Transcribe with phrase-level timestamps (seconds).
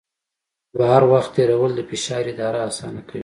[0.77, 3.19] بهر وخت تېرول د فشار اداره اسانه کوي.